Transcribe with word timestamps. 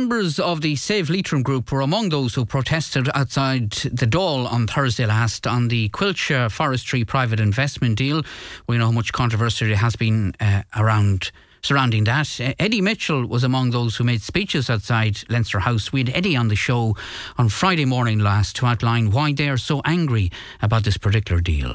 members 0.00 0.38
of 0.38 0.60
the 0.60 0.76
Save 0.76 1.08
Leitrim 1.08 1.42
group 1.42 1.72
were 1.72 1.80
among 1.80 2.10
those 2.10 2.34
who 2.34 2.44
protested 2.44 3.08
outside 3.14 3.70
the 3.70 4.06
Dáil 4.06 4.46
on 4.52 4.66
Thursday 4.66 5.06
last 5.06 5.46
on 5.46 5.68
the 5.68 5.88
Coillte 5.88 6.52
Forestry 6.52 7.02
private 7.02 7.40
investment 7.40 7.96
deal. 7.96 8.22
We 8.66 8.76
know 8.76 8.84
how 8.84 8.90
much 8.90 9.14
controversy 9.14 9.68
there 9.68 9.76
has 9.76 9.96
been 9.96 10.34
uh, 10.38 10.64
around 10.76 11.30
surrounding 11.62 12.04
that. 12.04 12.28
Eddie 12.58 12.82
Mitchell 12.82 13.26
was 13.26 13.42
among 13.42 13.70
those 13.70 13.96
who 13.96 14.04
made 14.04 14.20
speeches 14.20 14.68
outside 14.68 15.16
Leinster 15.30 15.60
House. 15.60 15.94
We 15.94 16.00
had 16.00 16.10
Eddie 16.10 16.36
on 16.36 16.48
the 16.48 16.56
show 16.56 16.94
on 17.38 17.48
Friday 17.48 17.86
morning 17.86 18.18
last 18.18 18.56
to 18.56 18.66
outline 18.66 19.12
why 19.12 19.32
they 19.32 19.48
are 19.48 19.56
so 19.56 19.80
angry 19.86 20.30
about 20.60 20.84
this 20.84 20.98
particular 20.98 21.40
deal. 21.40 21.74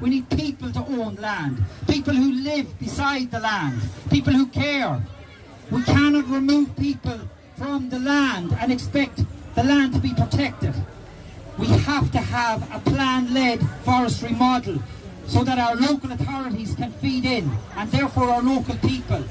We 0.00 0.10
need 0.10 0.28
people 0.28 0.72
to 0.72 0.80
own 0.80 1.14
land, 1.20 1.62
people 1.86 2.14
who 2.14 2.32
live 2.32 2.76
beside 2.80 3.30
the 3.30 3.38
land, 3.38 3.80
people 4.10 4.32
who 4.32 4.46
care. 4.46 5.00
We 5.70 5.84
cannot 5.84 6.26
remove 6.28 6.74
people 6.74 7.20
from 7.60 7.90
the 7.90 7.98
land 7.98 8.56
and 8.58 8.72
expect 8.72 9.22
the 9.54 9.62
land 9.62 9.92
to 9.92 10.00
be 10.00 10.14
protected. 10.14 10.74
We 11.58 11.66
have 11.66 12.10
to 12.12 12.18
have 12.18 12.62
a 12.74 12.80
plan-led 12.90 13.60
forestry 13.84 14.32
model 14.32 14.78
so 15.26 15.44
that 15.44 15.58
our 15.58 15.76
local 15.76 16.10
authorities 16.10 16.74
can 16.74 16.90
feed 16.90 17.26
in 17.26 17.50
and 17.76 17.92
therefore 17.92 18.30
our 18.30 18.42
local 18.42 18.76
people. 18.76 19.22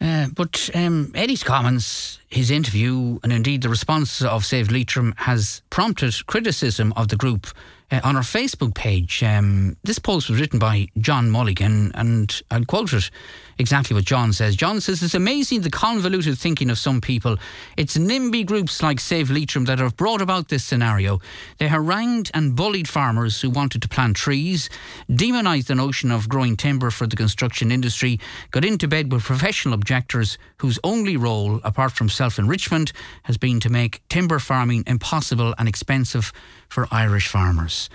Uh, 0.00 0.26
but 0.34 0.68
um, 0.74 1.12
Eddie's 1.14 1.44
comments, 1.44 2.18
his 2.26 2.50
interview, 2.50 3.20
and 3.22 3.32
indeed 3.32 3.62
the 3.62 3.68
response 3.68 4.20
of 4.20 4.44
Save 4.44 4.72
Leitrim 4.72 5.14
has 5.18 5.62
prompted 5.70 6.26
criticism 6.26 6.92
of 6.96 7.06
the 7.08 7.16
group 7.16 7.46
uh, 7.94 8.00
on 8.02 8.16
our 8.16 8.22
Facebook 8.22 8.74
page. 8.74 9.22
Um, 9.22 9.76
this 9.84 9.98
post 9.98 10.28
was 10.28 10.40
written 10.40 10.58
by 10.58 10.88
John 10.98 11.30
Mulligan, 11.30 11.92
and 11.94 12.42
I'll 12.50 12.64
quote 12.64 12.92
it 12.92 13.10
exactly 13.58 13.94
what 13.94 14.04
John 14.04 14.32
says. 14.32 14.56
John 14.56 14.80
says, 14.80 15.02
It's 15.02 15.14
amazing 15.14 15.60
the 15.60 15.70
convoluted 15.70 16.36
thinking 16.36 16.70
of 16.70 16.78
some 16.78 17.00
people. 17.00 17.36
It's 17.76 17.96
NIMBY 17.96 18.46
groups 18.46 18.82
like 18.82 18.98
Save 18.98 19.30
Leitrim 19.30 19.66
that 19.66 19.78
have 19.78 19.96
brought 19.96 20.20
about 20.20 20.48
this 20.48 20.64
scenario. 20.64 21.20
They 21.58 21.68
harangued 21.68 22.30
and 22.34 22.56
bullied 22.56 22.88
farmers 22.88 23.40
who 23.40 23.50
wanted 23.50 23.82
to 23.82 23.88
plant 23.88 24.16
trees, 24.16 24.68
demonised 25.08 25.68
the 25.68 25.74
notion 25.74 26.10
of 26.10 26.28
growing 26.28 26.56
timber 26.56 26.90
for 26.90 27.06
the 27.06 27.16
construction 27.16 27.70
industry, 27.70 28.18
got 28.50 28.64
into 28.64 28.88
bed 28.88 29.12
with 29.12 29.22
professional 29.22 29.74
objectors 29.74 30.36
whose 30.58 30.78
only 30.82 31.16
role, 31.16 31.60
apart 31.62 31.92
from 31.92 32.08
self 32.08 32.38
enrichment, 32.38 32.92
has 33.24 33.38
been 33.38 33.60
to 33.60 33.68
make 33.68 34.02
timber 34.08 34.38
farming 34.38 34.82
impossible 34.86 35.54
and 35.58 35.68
expensive 35.68 36.32
for 36.74 36.88
Irish 36.90 37.28
farmers. 37.28 37.88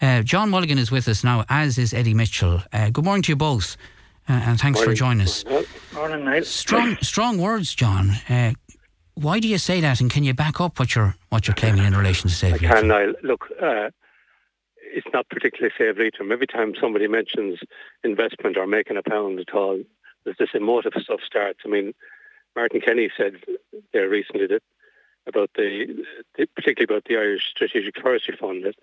Uh, 0.00 0.22
John 0.22 0.48
Mulligan 0.48 0.78
is 0.78 0.90
with 0.90 1.06
us 1.08 1.22
now, 1.22 1.44
as 1.50 1.76
is 1.76 1.92
Eddie 1.92 2.14
Mitchell. 2.14 2.62
Uh, 2.72 2.88
good 2.88 3.04
morning 3.04 3.22
to 3.24 3.32
you 3.32 3.36
both. 3.36 3.76
Uh, 4.26 4.32
and 4.32 4.58
thanks 4.58 4.78
morning. 4.78 4.94
for 4.94 4.98
joining 4.98 5.20
us. 5.20 5.44
Morning, 5.92 6.24
Niall. 6.24 6.42
Strong, 6.42 6.96
strong 7.02 7.38
words, 7.38 7.74
John. 7.74 8.12
Uh, 8.28 8.54
why 9.12 9.38
do 9.40 9.46
you 9.46 9.58
say 9.58 9.82
that, 9.82 10.00
and 10.00 10.10
can 10.10 10.24
you 10.24 10.32
back 10.32 10.58
up 10.58 10.78
what 10.78 10.94
you're 10.94 11.14
what 11.28 11.46
you're 11.46 11.54
claiming 11.54 11.84
in 11.84 11.94
relation 11.94 12.30
to 12.30 12.34
Save 12.34 12.54
I 12.54 12.58
can, 12.58 12.88
Niall. 12.88 13.12
Look, 13.22 13.44
uh, 13.62 13.90
it's 14.78 15.06
not 15.12 15.28
particularly 15.28 15.74
Save 15.76 15.98
Leitrim. 15.98 16.32
Every 16.32 16.46
time 16.46 16.72
somebody 16.80 17.06
mentions 17.06 17.58
investment 18.02 18.56
or 18.56 18.66
making 18.66 18.96
a 18.96 19.02
pound 19.02 19.38
at 19.38 19.54
all, 19.54 19.82
there's 20.24 20.38
this 20.38 20.54
emotive 20.54 20.94
stuff 20.98 21.20
starts. 21.24 21.60
I 21.66 21.68
mean, 21.68 21.92
Martin 22.56 22.80
Kenny 22.80 23.10
said 23.16 23.34
there 23.92 24.08
recently 24.08 24.46
that 24.46 24.62
about 25.26 25.50
the, 25.56 26.04
the 26.36 26.46
particularly 26.46 26.92
about 26.92 27.04
the 27.04 27.16
Irish 27.16 27.50
Strategic 27.50 28.00
Forestry 28.00 28.36
Fund 28.36 28.64
that 28.64 28.76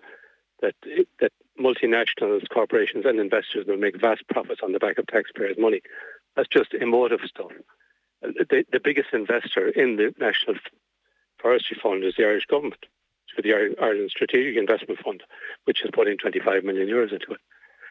that 0.60 0.74
that 1.20 1.32
multinationals, 1.60 2.48
corporations, 2.48 3.04
and 3.04 3.18
investors 3.18 3.66
will 3.66 3.76
make 3.76 4.00
vast 4.00 4.26
profits 4.28 4.60
on 4.62 4.72
the 4.72 4.78
back 4.78 4.98
of 4.98 5.06
taxpayers' 5.06 5.58
money. 5.58 5.82
That's 6.36 6.48
just 6.48 6.74
emotive 6.74 7.20
stuff. 7.26 7.52
The, 8.22 8.64
the 8.72 8.80
biggest 8.80 9.12
investor 9.12 9.68
in 9.68 9.96
the 9.96 10.14
National 10.18 10.56
Forestry 11.38 11.76
Fund 11.82 12.04
is 12.04 12.14
the 12.16 12.24
Irish 12.24 12.46
government, 12.46 12.86
through 13.34 13.42
the 13.42 13.76
Ireland 13.80 14.10
Strategic 14.10 14.56
Investment 14.56 15.00
Fund, 15.00 15.22
which 15.64 15.80
has 15.82 15.90
put 15.92 16.08
in 16.08 16.16
25 16.16 16.64
million 16.64 16.88
euros 16.88 17.12
into 17.12 17.32
it. 17.32 17.40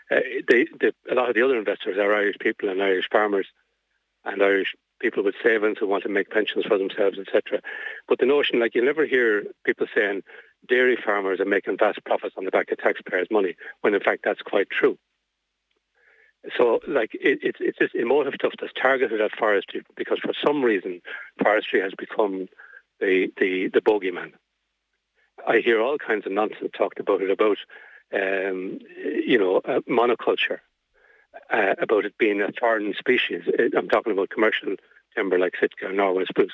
Uh, 0.09 0.19
they, 0.50 0.67
they, 0.79 0.91
a 1.09 1.16
lot 1.16 1.29
of 1.29 1.35
the 1.35 1.44
other 1.44 1.57
investors 1.57 1.97
are 1.97 2.13
Irish 2.13 2.38
people 2.40 2.69
and 2.69 2.81
Irish 2.81 3.09
farmers 3.11 3.47
and 4.25 4.41
Irish 4.41 4.75
people 5.00 5.23
with 5.23 5.35
savings 5.44 5.78
who 5.79 5.88
want 5.88 6.03
to 6.03 6.09
make 6.09 6.29
pensions 6.29 6.66
for 6.66 6.78
themselves, 6.78 7.17
etc. 7.17 7.61
But 8.11 8.19
the 8.19 8.25
notion, 8.25 8.59
like 8.59 8.75
you'll 8.75 8.83
never 8.83 9.05
hear 9.05 9.45
people 9.63 9.88
saying 9.95 10.23
dairy 10.67 10.97
farmers 11.01 11.39
are 11.39 11.45
making 11.45 11.77
vast 11.77 12.03
profits 12.03 12.35
on 12.38 12.44
the 12.44 12.51
back 12.51 12.69
of 12.69 12.77
taxpayers' 12.77 13.29
money, 13.31 13.55
when 13.79 13.94
in 13.94 14.01
fact 14.01 14.23
that's 14.25 14.41
quite 14.41 14.69
true. 14.69 14.97
So, 16.57 16.81
like, 16.85 17.11
it, 17.13 17.39
it's 17.41 17.59
it's 17.61 17.79
this 17.79 17.91
emotive 17.94 18.33
stuff 18.35 18.51
that's 18.59 18.73
targeted 18.73 19.22
at 19.22 19.31
forestry 19.39 19.83
because 19.95 20.19
for 20.19 20.33
some 20.45 20.61
reason 20.61 21.01
forestry 21.41 21.79
has 21.79 21.94
become 21.97 22.49
the 22.99 23.31
the 23.38 23.69
the 23.73 23.79
bogeyman. 23.79 24.33
I 25.47 25.59
hear 25.59 25.81
all 25.81 25.97
kinds 25.97 26.25
of 26.25 26.33
nonsense 26.33 26.72
talked 26.78 26.99
about 26.99 27.22
it 27.22 27.31
about, 27.31 27.59
um, 28.13 28.79
you 29.25 29.39
know, 29.39 29.61
uh, 29.63 29.79
monoculture, 29.89 30.59
uh, 31.49 31.75
about 31.81 32.03
it 32.03 32.17
being 32.17 32.41
a 32.41 32.49
foreign 32.59 32.93
species. 32.99 33.43
I'm 33.78 33.88
talking 33.88 34.11
about 34.11 34.31
commercial 34.31 34.75
timber 35.16 35.39
like 35.39 35.53
Sitka 35.57 35.88
and 35.88 35.95
Norway 35.95 36.25
spruce. 36.25 36.51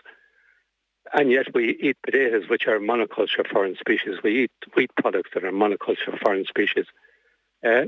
And 1.13 1.31
yet 1.31 1.53
we 1.53 1.77
eat 1.81 1.97
potatoes, 2.03 2.49
which 2.49 2.67
are 2.67 2.79
monoculture 2.79 3.47
foreign 3.49 3.75
species. 3.75 4.17
We 4.23 4.43
eat 4.43 4.51
wheat 4.75 4.91
products 4.99 5.31
that 5.33 5.43
are 5.43 5.51
monoculture 5.51 6.19
foreign 6.21 6.45
species. 6.45 6.85
Uh, 7.65 7.85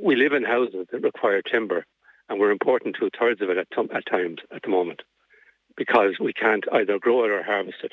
we 0.00 0.16
live 0.16 0.32
in 0.32 0.44
houses 0.44 0.86
that 0.90 1.02
require 1.02 1.42
timber, 1.42 1.84
and 2.28 2.38
we're 2.38 2.52
importing 2.52 2.92
two 2.92 3.10
thirds 3.18 3.40
of 3.42 3.50
it 3.50 3.58
at, 3.58 3.70
t- 3.70 3.94
at 3.94 4.06
times 4.06 4.38
at 4.54 4.62
the 4.62 4.68
moment 4.68 5.02
because 5.76 6.18
we 6.20 6.32
can't 6.32 6.64
either 6.72 6.98
grow 6.98 7.24
it 7.24 7.30
or 7.30 7.42
harvest 7.42 7.78
it. 7.82 7.92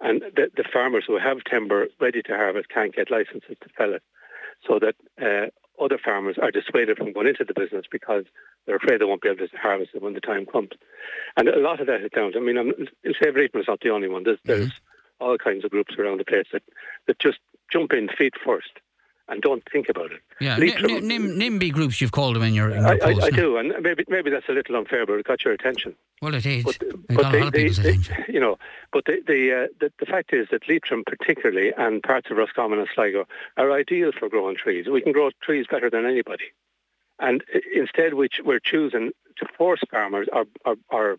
And 0.00 0.22
the, 0.36 0.50
the 0.56 0.64
farmers 0.64 1.04
who 1.06 1.18
have 1.18 1.44
timber 1.44 1.86
ready 2.00 2.22
to 2.22 2.36
harvest 2.36 2.68
can't 2.68 2.94
get 2.94 3.10
licenses 3.10 3.56
to 3.62 3.68
fell 3.76 3.94
it. 3.94 4.02
So 4.66 4.78
that 4.78 4.96
uh, 5.20 5.50
other 5.80 5.98
farmers 5.98 6.36
are 6.40 6.50
dissuaded 6.50 6.96
from 6.96 7.12
going 7.12 7.26
into 7.26 7.44
the 7.44 7.54
business 7.54 7.84
because 7.90 8.24
they're 8.66 8.76
afraid 8.76 9.00
they 9.00 9.04
won't 9.04 9.22
be 9.22 9.28
able 9.28 9.46
to 9.46 9.56
harvest 9.56 9.90
it 9.94 10.02
when 10.02 10.14
the 10.14 10.20
time 10.20 10.46
comes. 10.46 10.70
And 11.36 11.48
a 11.48 11.58
lot 11.58 11.80
of 11.80 11.86
that 11.86 12.02
is 12.02 12.10
down 12.14 12.32
to, 12.32 12.38
I 12.38 12.40
mean, 12.40 12.58
I'm, 12.58 12.72
Save 13.22 13.36
Leitrim 13.36 13.62
is 13.62 13.68
not 13.68 13.80
the 13.80 13.90
only 13.90 14.08
one. 14.08 14.24
There's, 14.24 14.38
mm-hmm. 14.38 14.60
there's 14.60 14.72
all 15.20 15.38
kinds 15.38 15.64
of 15.64 15.70
groups 15.70 15.94
around 15.98 16.18
the 16.18 16.24
place 16.24 16.46
that, 16.52 16.62
that 17.06 17.18
just 17.18 17.38
jump 17.70 17.92
in 17.92 18.08
feet 18.08 18.34
first 18.44 18.70
and 19.28 19.40
don't 19.40 19.62
think 19.70 19.88
about 19.88 20.12
it. 20.12 20.20
Yeah, 20.40 20.56
Leitrim, 20.56 21.10
N- 21.10 21.38
NIMBY 21.38 21.72
groups 21.72 22.00
you've 22.00 22.12
called 22.12 22.36
them 22.36 22.42
in 22.42 22.54
your, 22.54 22.70
in 22.70 22.82
your 22.82 23.04
I, 23.04 23.12
I, 23.12 23.24
I 23.24 23.30
do, 23.30 23.56
and 23.56 23.72
maybe 23.80 24.04
maybe 24.08 24.30
that's 24.30 24.48
a 24.48 24.52
little 24.52 24.76
unfair, 24.76 25.06
but 25.06 25.14
it 25.14 25.26
got 25.26 25.44
your 25.44 25.54
attention. 25.54 25.94
Well, 26.20 26.34
it 26.34 26.44
is. 26.44 26.64
But, 26.64 26.76
it 26.82 27.06
but 27.08 27.16
got 27.16 27.32
the, 27.32 27.38
a 27.38 27.40
lot 27.40 27.48
of 27.48 27.54
people's 27.54 27.76
the, 27.78 27.88
attention. 27.88 28.24
You 28.28 28.40
know, 28.40 28.58
but 28.92 29.04
the 29.06 29.22
the, 29.26 29.64
uh, 29.64 29.66
the, 29.80 29.92
the 29.98 30.06
fact 30.06 30.32
is 30.32 30.48
that 30.50 30.68
Leitrim, 30.68 31.04
particularly, 31.06 31.72
and 31.76 32.02
parts 32.02 32.30
of 32.30 32.36
Roscommon 32.36 32.78
and 32.78 32.88
Sligo, 32.94 33.26
are 33.56 33.72
ideal 33.72 34.12
for 34.18 34.28
growing 34.28 34.56
trees. 34.56 34.86
We 34.88 35.00
can 35.00 35.12
grow 35.12 35.30
trees 35.42 35.66
better 35.70 35.88
than 35.88 36.04
anybody, 36.04 36.52
and 37.18 37.42
instead, 37.74 38.14
which 38.14 38.40
we're 38.44 38.60
choosing 38.60 39.12
to 39.38 39.46
force 39.56 39.80
farmers 39.90 40.28
or, 40.32 40.44
or, 40.64 40.76
or 40.90 41.18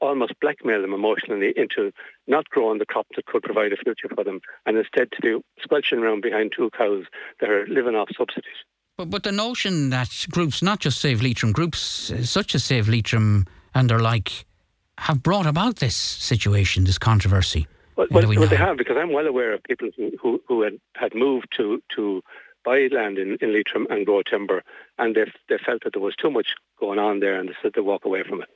almost 0.00 0.38
blackmail 0.40 0.82
them 0.82 0.92
emotionally 0.92 1.52
into 1.56 1.92
not 2.26 2.48
growing 2.50 2.78
the 2.78 2.86
crop 2.86 3.06
that 3.16 3.26
could 3.26 3.42
provide 3.42 3.72
a 3.72 3.76
future 3.76 4.08
for 4.14 4.24
them 4.24 4.40
and 4.66 4.76
instead 4.76 5.10
to 5.12 5.20
be 5.20 5.42
squelching 5.62 5.98
around 5.98 6.22
behind 6.22 6.52
two 6.56 6.70
cows 6.76 7.04
that 7.40 7.50
are 7.50 7.66
living 7.66 7.94
off 7.94 8.08
subsidies. 8.16 8.64
But, 8.96 9.10
but 9.10 9.22
the 9.24 9.32
notion 9.32 9.90
that 9.90 10.26
groups, 10.30 10.62
not 10.62 10.80
just 10.80 11.00
Save 11.00 11.20
Leitrim, 11.20 11.52
groups 11.52 12.12
such 12.22 12.54
as 12.54 12.64
Save 12.64 12.88
Leitrim 12.88 13.46
and 13.74 13.90
their 13.90 13.98
like, 13.98 14.46
have 14.98 15.22
brought 15.22 15.46
about 15.46 15.76
this 15.76 15.96
situation, 15.96 16.84
this 16.84 16.98
controversy. 16.98 17.66
Well, 17.96 18.06
well, 18.10 18.26
we 18.26 18.38
well 18.38 18.48
they 18.48 18.56
have, 18.56 18.76
because 18.76 18.96
I'm 18.98 19.12
well 19.12 19.26
aware 19.26 19.52
of 19.52 19.62
people 19.64 19.88
who, 19.96 20.12
who, 20.20 20.42
who 20.46 20.62
had, 20.62 20.74
had 20.94 21.14
moved 21.14 21.48
to, 21.56 21.82
to 21.96 22.22
buy 22.64 22.88
land 22.90 23.18
in, 23.18 23.36
in 23.40 23.52
Leitrim 23.52 23.86
and 23.90 24.06
grow 24.06 24.22
timber, 24.22 24.62
and 24.98 25.14
they, 25.14 25.24
they 25.48 25.58
felt 25.64 25.82
that 25.84 25.92
there 25.94 26.02
was 26.02 26.14
too 26.16 26.30
much 26.30 26.48
going 26.78 26.98
on 26.98 27.20
there 27.20 27.38
and 27.38 27.48
they 27.48 27.54
said 27.62 27.72
they 27.74 27.80
walk 27.80 28.04
away 28.04 28.22
from 28.28 28.42
it. 28.42 28.48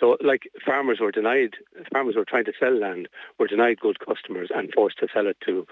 So, 0.00 0.16
like 0.22 0.48
farmers 0.64 1.00
were 1.00 1.12
denied, 1.12 1.54
farmers 1.92 2.16
were 2.16 2.24
trying 2.24 2.44
to 2.46 2.52
sell 2.58 2.76
land, 2.76 3.08
were 3.38 3.46
denied 3.46 3.78
good 3.80 3.98
customers 4.00 4.48
and 4.54 4.72
forced 4.74 4.98
to 4.98 5.08
sell 5.12 5.26
it 5.26 5.36
to 5.46 5.66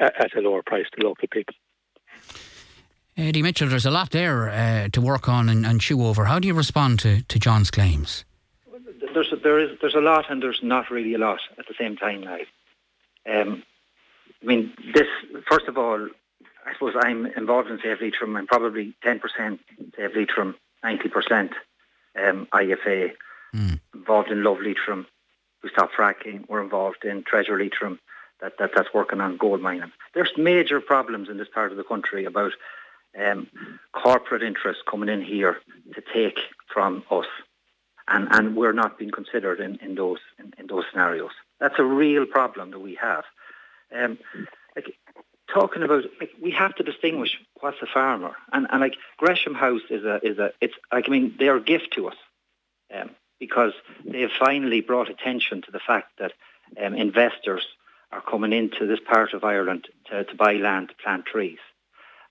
uh, 0.00 0.10
at 0.18 0.36
a 0.36 0.40
lower 0.40 0.62
price 0.62 0.86
to 0.92 1.06
local 1.06 1.28
people. 1.28 1.54
Eddie 3.16 3.42
Mitchell, 3.42 3.68
there's 3.68 3.86
a 3.86 3.90
lot 3.90 4.10
there 4.10 4.50
uh, 4.50 4.88
to 4.92 5.00
work 5.00 5.28
on 5.28 5.48
and, 5.48 5.64
and, 5.64 5.80
chew 5.80 6.04
over. 6.04 6.26
How 6.26 6.38
do 6.38 6.46
you 6.46 6.54
respond 6.54 6.98
to, 7.00 7.22
to 7.22 7.38
John's 7.38 7.70
claims? 7.70 8.24
There's 9.14 9.32
a, 9.32 9.36
there 9.36 9.58
is 9.58 9.78
there's 9.80 9.94
a 9.94 10.00
lot 10.00 10.30
and 10.30 10.42
there's 10.42 10.60
not 10.62 10.90
really 10.90 11.14
a 11.14 11.18
lot 11.18 11.40
at 11.58 11.66
the 11.66 11.74
same 11.78 11.96
time 11.96 12.20
now. 12.20 12.38
Um, 13.26 13.62
I 14.42 14.46
mean, 14.46 14.72
this 14.94 15.08
first 15.50 15.66
of 15.66 15.78
all, 15.78 16.08
I 16.66 16.72
suppose 16.74 16.94
I'm 17.00 17.26
involved 17.26 17.70
in 17.70 17.78
Save 17.82 18.00
Leitrim. 18.00 18.36
I'm 18.36 18.46
probably 18.46 18.94
10% 19.04 19.20
Save 19.96 20.14
Leitrim, 20.14 20.54
90% 20.84 21.52
um, 22.18 22.48
IFA 22.52 23.12
mm. 23.56 23.80
involved 23.94 24.30
in 24.30 24.44
Love 24.44 24.60
Leitrim, 24.60 25.06
who 25.60 25.68
stopped 25.68 25.94
fracking. 25.94 26.48
We're 26.48 26.62
involved 26.62 27.04
in 27.04 27.24
Treasure 27.24 27.58
Leitrim, 27.58 27.98
that, 28.40 28.58
that, 28.58 28.70
that's 28.74 28.92
working 28.92 29.20
on 29.20 29.36
gold 29.36 29.60
mining. 29.60 29.92
There's 30.14 30.32
major 30.36 30.80
problems 30.80 31.28
in 31.28 31.38
this 31.38 31.48
part 31.52 31.70
of 31.72 31.78
the 31.78 31.84
country 31.84 32.24
about 32.24 32.52
um, 33.18 33.48
corporate 33.92 34.42
interests 34.42 34.82
coming 34.88 35.08
in 35.08 35.22
here 35.22 35.56
to 35.94 36.02
take 36.12 36.38
from 36.72 37.02
us. 37.10 37.26
and, 38.08 38.28
and 38.30 38.56
we're 38.56 38.72
not 38.72 38.98
being 38.98 39.10
considered 39.10 39.60
in, 39.60 39.76
in 39.76 39.94
those 39.94 40.18
in, 40.38 40.52
in 40.58 40.66
those 40.66 40.84
scenarios. 40.90 41.32
That's 41.60 41.78
a 41.78 41.84
real 41.84 42.26
problem 42.26 42.70
that 42.70 42.80
we 42.80 42.94
have. 43.00 43.24
Um, 43.94 44.18
like 44.74 44.94
talking 45.52 45.82
about, 45.82 46.04
like 46.20 46.30
we 46.40 46.50
have 46.52 46.74
to 46.76 46.82
distinguish 46.82 47.38
what's 47.60 47.80
a 47.82 47.86
farmer, 47.86 48.36
and, 48.52 48.66
and 48.70 48.80
like 48.80 48.96
Gresham 49.16 49.54
House 49.54 49.82
is 49.90 50.04
a 50.04 50.20
is 50.22 50.38
a 50.38 50.52
it's 50.60 50.74
like 50.92 51.08
I 51.08 51.10
mean 51.10 51.34
they're 51.38 51.56
a 51.56 51.62
gift 51.62 51.92
to 51.94 52.08
us, 52.08 52.16
um, 52.94 53.10
because 53.38 53.72
they 54.04 54.22
have 54.22 54.30
finally 54.38 54.80
brought 54.80 55.10
attention 55.10 55.62
to 55.62 55.70
the 55.70 55.80
fact 55.80 56.18
that 56.18 56.32
um, 56.82 56.94
investors 56.94 57.66
are 58.12 58.20
coming 58.20 58.52
into 58.52 58.86
this 58.86 59.00
part 59.00 59.32
of 59.32 59.44
Ireland 59.44 59.88
to, 60.06 60.24
to 60.24 60.34
buy 60.34 60.54
land 60.54 60.88
to 60.88 60.94
plant 61.02 61.26
trees, 61.26 61.58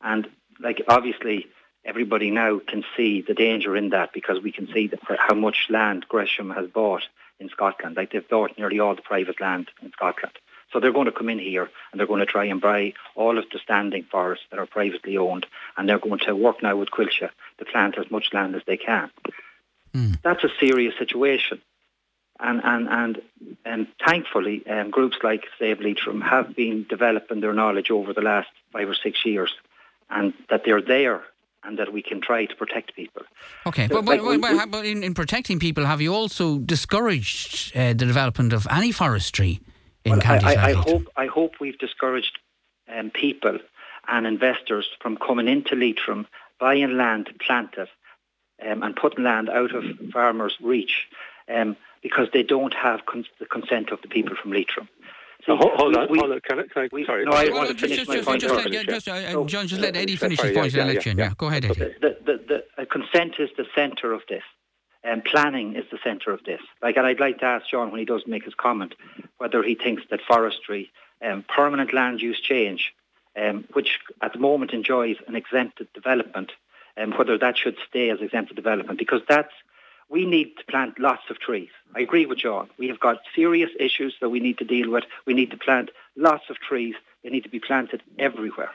and 0.02 0.28
like 0.60 0.82
obviously 0.88 1.48
everybody 1.84 2.32
now 2.32 2.60
can 2.60 2.84
see 2.98 3.22
the 3.22 3.34
danger 3.34 3.76
in 3.76 3.90
that 3.90 4.12
because 4.14 4.42
we 4.42 4.52
can 4.52 4.68
see 4.74 4.90
how 5.18 5.36
much 5.36 5.68
land 5.70 6.06
Gresham 6.10 6.50
has 6.50 6.68
bought 6.70 7.04
in 7.40 7.50
Scotland. 7.50 7.96
Like 7.96 8.12
they've 8.12 8.28
bought 8.28 8.58
nearly 8.58 8.80
all 8.80 8.96
the 8.96 9.02
private 9.02 9.40
land 9.40 9.70
in 9.82 9.92
Scotland. 9.92 10.34
So 10.72 10.80
they're 10.80 10.92
going 10.92 11.06
to 11.06 11.12
come 11.12 11.30
in 11.30 11.40
here 11.40 11.70
and 11.92 12.00
they're 12.00 12.08
going 12.08 12.20
to 12.20 12.26
try 12.26 12.46
and 12.46 12.60
buy 12.60 12.94
all 13.16 13.38
of 13.38 13.46
the 13.52 13.60
standing 13.60 14.04
forests 14.12 14.46
that 14.50 14.60
are 14.60 14.66
privately 14.66 15.18
owned 15.18 15.46
and 15.78 15.88
they're 15.88 16.00
going 16.00 16.20
to 16.22 16.36
work 16.36 16.62
now 16.64 16.76
with 16.76 16.92
Coillte 16.92 17.30
to 17.60 17.66
plant 17.66 17.98
as 17.98 18.10
much 18.10 18.34
land 18.34 18.56
as 18.56 18.64
they 18.66 18.78
can. 18.78 19.12
Mm. 19.96 20.22
That's 20.22 20.44
a 20.44 20.50
serious 20.60 20.94
situation. 20.98 21.62
And, 22.40 22.62
and, 22.64 22.90
and, 22.90 23.22
and 23.64 23.88
thankfully, 24.06 24.66
um, 24.68 24.92
groups 24.92 25.18
like 25.24 25.46
Save 25.58 25.80
Leitrim 25.80 26.20
have 26.20 26.54
been 26.54 26.86
developing 26.90 27.40
their 27.40 27.54
knowledge 27.54 27.90
over 27.90 28.12
the 28.12 28.22
last 28.22 28.50
five 28.74 28.90
or 28.90 28.94
six 28.94 29.26
years 29.26 29.54
and 30.10 30.34
that 30.50 30.64
they're 30.66 30.82
there 30.82 31.24
and 31.64 31.80
that 31.80 31.94
we 31.94 32.02
can 32.02 32.22
try 32.22 32.46
to 32.46 32.56
protect 32.56 32.96
people. 32.96 33.24
Okay, 33.66 33.88
but, 33.88 34.04
like 34.06 34.22
but, 34.22 34.42
but, 34.42 34.72
but 34.72 34.86
in, 34.86 35.02
in, 35.02 35.14
protecting 35.14 35.60
people, 35.60 35.86
have 35.86 36.02
you 36.02 36.14
also 36.14 36.60
discouraged 36.60 37.76
uh, 37.76 37.88
the 37.88 38.06
development 38.06 38.54
of 38.54 38.68
any 38.70 38.92
forestry 38.92 39.62
in 40.04 40.12
well, 40.12 40.22
counties 40.22 40.56
I, 40.56 40.56
I, 40.56 40.70
I 40.70 40.74
hope 40.74 41.08
I 41.16 41.26
hope 41.26 41.54
we've 41.60 41.78
discouraged 41.80 42.38
um, 42.94 43.10
people 43.10 43.58
and 44.08 44.28
investors 44.28 44.88
from 45.02 45.18
coming 45.18 45.48
into 45.48 45.76
Leitrim, 45.76 46.28
buying 46.60 46.98
land 46.98 47.26
to 47.28 47.34
plant 47.34 47.74
it, 47.78 47.90
um, 48.66 48.84
and 48.84 48.96
putting 48.96 49.24
land 49.24 49.50
out 49.50 49.76
of 49.76 49.84
farmers' 50.12 50.58
reach 50.62 51.08
um, 51.54 51.76
because 52.02 52.28
they 52.34 52.44
don't 52.44 52.74
have 52.74 53.06
cons- 53.06 53.28
the 53.40 53.46
consent 53.46 53.92
of 53.92 54.02
the 54.02 54.08
people 54.08 54.36
from 54.42 54.52
Leitrim. 54.52 54.88
So 55.46 55.56
hold, 55.56 55.74
hold 55.76 55.96
on, 55.96 56.08
we, 56.10 56.18
hold 56.18 56.32
on. 56.32 56.40
Can 56.42 56.60
I, 56.60 56.64
can 56.64 56.90
I, 56.92 57.06
sorry. 57.06 57.26
No, 57.26 57.32
I 57.32 57.50
want 57.50 57.70
to 57.70 57.76
finish 57.76 57.98
just, 57.98 58.10
my 58.10 58.16
just, 58.16 58.28
point. 58.28 58.42
Just, 58.42 58.56
let, 58.56 58.72
yeah, 58.72 58.84
just, 58.84 59.08
uh, 59.08 59.44
John, 59.46 59.68
just 59.68 59.82
let 59.82 59.96
Eddie 59.96 60.16
finish 60.16 60.40
his 60.40 60.52
point 60.56 60.74
yeah, 60.74 60.90
yeah, 60.90 61.14
yeah, 61.16 61.34
Go 61.38 61.48
ahead, 61.48 61.66
Eddie. 61.66 61.94
The, 62.02 62.18
the, 62.26 62.44
the, 62.48 62.82
uh, 62.82 62.86
consent 62.86 63.36
is 63.40 63.50
the 63.56 63.66
centre 63.76 64.12
of 64.12 64.22
this. 64.28 64.44
And 65.04 65.22
um, 65.22 65.24
planning 65.30 65.76
is 65.76 65.86
the 65.92 66.00
centre 66.04 66.32
of 66.32 66.44
this. 66.46 66.62
Like, 66.82 66.98
and 66.98 67.06
I'd 67.06 67.20
like 67.20 67.38
to 67.40 67.46
ask 67.46 67.70
John 67.70 67.92
when 67.92 68.00
he 68.00 68.06
does 68.06 68.24
make 68.26 68.44
his 68.44 68.56
comment 68.56 68.96
whether 69.38 69.62
he 69.62 69.76
thinks 69.76 70.02
that 70.10 70.22
forestry, 70.28 70.92
um, 71.24 71.46
permanent 71.48 71.94
land 71.94 72.22
use 72.22 72.40
change, 72.42 72.92
um, 73.40 73.66
which 73.74 74.00
at 74.24 74.34
the 74.34 74.40
moment 74.40 74.72
enjoys 74.72 75.18
an 75.28 75.36
exempted 75.36 75.94
development, 75.94 76.54
and 76.98 77.14
um, 77.14 77.18
whether 77.18 77.38
that 77.38 77.58
should 77.58 77.78
stay 77.90 78.10
as 78.10 78.22
exempted 78.22 78.56
development, 78.56 79.00
because 79.00 79.22
that's 79.28 79.52
we 80.10 80.26
need 80.26 80.56
to 80.58 80.66
plant 80.66 81.00
lots 81.00 81.24
of 81.30 81.40
trees. 81.40 81.70
I 81.96 82.02
agree 82.02 82.26
with 82.26 82.38
John. 82.38 82.70
We 82.78 82.88
have 82.90 83.00
got 83.00 83.22
serious 83.34 83.72
issues 83.80 84.14
that 84.22 84.30
we 84.30 84.40
need 84.40 84.60
to 84.60 84.66
deal 84.66 84.92
with. 84.92 85.04
We 85.26 85.34
need 85.34 85.52
to 85.52 85.58
plant 85.58 85.90
lots 86.16 86.50
of 86.50 86.58
trees. 86.60 86.96
They 87.24 87.30
need 87.30 87.44
to 87.44 87.50
be 87.50 87.60
planted 87.60 88.04
everywhere. 88.20 88.72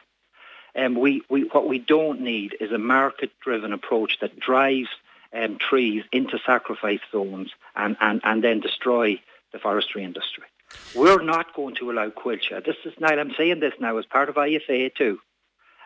And 0.75 0.96
um, 0.96 1.00
we, 1.02 1.22
we, 1.28 1.43
what 1.44 1.69
we 1.69 1.78
don't 1.78 2.20
need 2.20 2.56
is 2.61 2.72
a 2.72 2.78
market-driven 2.78 3.72
approach 3.72 4.19
that 4.20 4.38
drives 4.38 4.88
um, 5.32 5.58
trees 5.58 6.05
into 6.12 6.38
sacrifice 6.44 7.00
zones 7.11 7.50
and, 7.75 7.96
and, 8.00 8.20
and 8.25 8.43
then 8.43 8.61
destroy 8.61 9.20
the 9.52 9.58
forestry 9.58 10.05
industry. 10.05 10.44
We're 10.94 11.23
not 11.23 11.55
going 11.55 11.75
to 11.76 11.90
allow 11.90 12.11
Coillte. 12.11 12.64
This 12.64 12.76
is 12.84 12.93
now, 13.00 13.08
I'm 13.08 13.32
saying 13.37 13.61
this 13.61 13.75
now 13.81 13.96
as 13.99 14.06
part 14.06 14.28
of 14.28 14.37
IFA 14.37 14.94
too. 14.94 15.19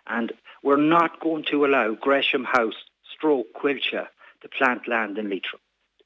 And 0.07 0.33
we're 0.63 0.77
not 0.77 1.21
going 1.21 1.45
to 1.51 1.65
allow 1.65 1.95
Gresham 1.95 2.45
House 2.45 2.75
stroke 3.15 3.47
Coillte 3.55 4.07
to 4.43 4.49
plant 4.49 4.87
land 4.89 5.19
in 5.19 5.31
Leitrim. 5.31 5.61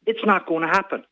It's 0.07 0.25
not 0.25 0.47
going 0.47 0.63
to 0.63 0.69
happen. 0.69 1.05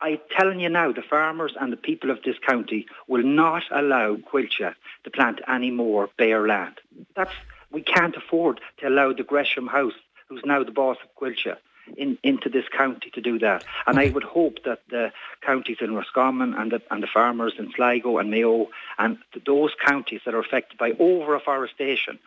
I'm 0.00 0.18
telling 0.36 0.60
you 0.60 0.68
now, 0.68 0.92
the 0.92 1.02
farmers 1.02 1.52
and 1.60 1.72
the 1.72 1.76
people 1.76 2.10
of 2.10 2.22
this 2.24 2.36
county 2.46 2.86
will 3.06 3.22
not 3.22 3.64
allow 3.70 4.16
Coillte 4.16 4.74
to 5.04 5.10
plant 5.10 5.40
any 5.46 5.70
more 5.70 6.08
bare 6.16 6.46
land. 6.46 6.80
That's 7.14 7.32
we 7.70 7.82
can't 7.82 8.16
afford 8.16 8.60
to 8.78 8.88
allow 8.88 9.12
the 9.12 9.22
Gresham 9.22 9.68
House, 9.68 9.94
who's 10.28 10.42
now 10.44 10.64
the 10.64 10.72
boss 10.72 10.96
of 11.04 11.14
Coillte, 11.14 11.56
in, 11.96 12.18
into 12.22 12.48
this 12.48 12.64
county 12.68 13.10
to 13.10 13.20
do 13.20 13.38
that. 13.38 13.64
And 13.86 13.98
I 13.98 14.10
would 14.10 14.24
hope 14.24 14.64
that 14.64 14.80
the 14.88 15.12
counties 15.40 15.78
in 15.80 15.94
Roscommon 15.94 16.54
and 16.54 16.72
the, 16.72 16.82
and 16.90 17.02
the 17.02 17.06
farmers 17.06 17.54
in 17.58 17.70
Sligo 17.74 18.18
and 18.18 18.30
Mayo 18.30 18.68
and 18.98 19.18
those 19.46 19.70
counties 19.84 20.20
that 20.24 20.34
are 20.34 20.40
affected 20.40 20.78
by 20.78 20.92
over-afforestation 20.98 22.18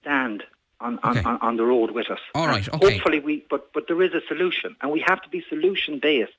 stand 0.00 0.44
on, 0.80 0.98
okay. 1.04 1.22
on, 1.22 1.38
on, 1.40 1.56
the 1.56 1.64
road 1.64 1.92
with 1.92 2.10
us. 2.10 2.20
All 2.34 2.46
right, 2.46 2.68
okay. 2.68 2.94
Hopefully 2.94 3.20
we, 3.20 3.44
but, 3.48 3.72
but 3.72 3.88
there 3.88 4.02
is 4.02 4.12
a 4.12 4.20
solution 4.26 4.76
and 4.80 4.90
we 4.90 5.00
have 5.06 5.22
to 5.22 5.28
be 5.28 5.42
solution 5.48 5.98
based. 5.98 6.32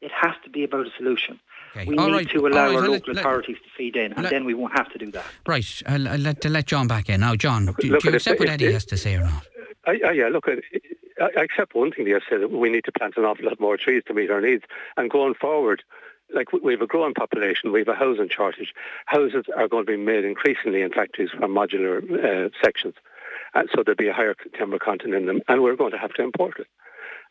It 0.00 0.12
has 0.12 0.34
to 0.44 0.50
be 0.50 0.62
about 0.64 0.86
a 0.86 0.90
solution. 0.96 1.40
Okay. 1.76 1.86
We 1.86 1.96
All 1.98 2.06
need 2.08 2.12
right. 2.12 2.30
to 2.30 2.46
allow 2.46 2.68
right. 2.68 2.76
our 2.76 2.88
local 2.88 3.14
let, 3.14 3.24
authorities 3.24 3.56
to 3.56 3.68
feed 3.76 3.96
in, 3.96 4.12
and 4.12 4.22
let, 4.22 4.30
then 4.30 4.44
we 4.44 4.54
won't 4.54 4.76
have 4.76 4.90
to 4.92 4.98
do 4.98 5.10
that. 5.10 5.24
Right. 5.46 5.82
I'll, 5.86 6.08
I'll 6.08 6.18
let, 6.18 6.44
let 6.44 6.66
John 6.66 6.86
back 6.86 7.08
in. 7.08 7.20
Now, 7.20 7.34
John, 7.34 7.66
do, 7.66 7.72
do 7.78 7.86
you 7.86 8.14
accept 8.14 8.40
what 8.40 8.48
Eddie 8.48 8.72
has 8.72 8.84
to 8.86 8.96
say 8.96 9.14
or 9.16 9.22
not? 9.22 9.46
I, 9.86 10.00
I, 10.06 10.10
yeah, 10.12 10.28
look, 10.28 10.48
I, 10.48 10.56
I 11.20 11.42
accept 11.42 11.74
one 11.74 11.92
thing 11.92 12.06
he 12.06 12.12
has 12.12 12.22
said, 12.28 12.40
that 12.40 12.50
we 12.50 12.70
need 12.70 12.84
to 12.84 12.92
plant 12.92 13.16
an 13.16 13.24
awful 13.24 13.46
lot 13.46 13.60
more 13.60 13.76
trees 13.76 14.02
to 14.06 14.14
meet 14.14 14.30
our 14.30 14.40
needs. 14.40 14.64
And 14.96 15.10
going 15.10 15.34
forward, 15.34 15.82
like 16.34 16.52
we 16.52 16.72
have 16.72 16.82
a 16.82 16.86
growing 16.86 17.14
population, 17.14 17.72
we 17.72 17.80
have 17.80 17.88
a 17.88 17.94
housing 17.94 18.28
shortage. 18.28 18.74
Houses 19.06 19.46
are 19.56 19.68
going 19.68 19.86
to 19.86 19.92
be 19.92 19.96
made 19.96 20.24
increasingly 20.24 20.82
in 20.82 20.92
factories 20.92 21.30
from 21.30 21.52
modular 21.52 22.02
uh, 22.02 22.50
sections 22.62 22.94
so 23.74 23.82
there'll 23.82 23.96
be 23.96 24.08
a 24.08 24.12
higher 24.12 24.34
timber 24.58 24.78
content 24.78 25.14
in 25.14 25.26
them, 25.26 25.40
and 25.48 25.62
we're 25.62 25.76
going 25.76 25.92
to 25.92 25.98
have 25.98 26.12
to 26.14 26.22
import 26.22 26.58
it. 26.58 26.66